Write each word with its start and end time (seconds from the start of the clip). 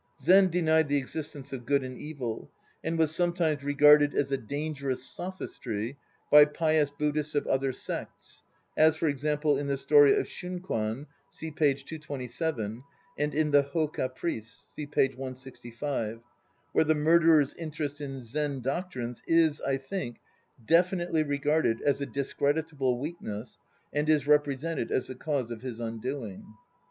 Zen 0.19 0.49
denied 0.49 0.87
the 0.87 0.97
existence 0.97 1.53
of 1.53 1.63
Good 1.67 1.83
and 1.83 1.95
Evil, 1.95 2.49
and 2.83 2.97
was 2.97 3.13
sometimes 3.15 3.63
regarded 3.63 4.15
as 4.15 4.31
a 4.31 4.37
dangerous 4.37 5.03
sophistry 5.03 5.95
by 6.31 6.45
pious 6.45 6.89
Buddhists 6.89 7.35
of 7.35 7.45
other 7.45 7.71
sects, 7.71 8.41
as, 8.75 8.95
for 8.95 9.07
example, 9.07 9.59
in 9.59 9.67
the 9.67 9.77
story 9.77 10.15
of 10.15 10.25
Shunkwan 10.27 11.05
(see 11.29 11.51
p. 11.51 11.75
227) 11.75 12.83
and 13.15 13.35
in 13.35 13.51
The 13.51 13.63
Hdka 13.63 14.15
Priests 14.15 14.73
(see 14.73 14.87
p. 14.87 15.01
165), 15.09 16.21
where 16.71 16.83
the 16.83 16.95
murderer's 16.95 17.53
interest 17.53 18.01
in 18.01 18.21
Zen 18.21 18.61
doc 18.61 18.91
trines 18.91 19.21
is, 19.27 19.61
I 19.61 19.77
think, 19.77 20.17
definitely 20.65 21.21
regarded 21.21 21.79
as 21.83 22.01
a 22.01 22.07
discreditable 22.07 22.97
weakness 22.97 23.59
and 23.93 24.09
is 24.09 24.25
represented 24.25 24.91
as 24.91 25.05
the 25.05 25.13
cause 25.15 25.51
of 25.51 25.61
his 25.61 25.79
undoing. 25.79 26.55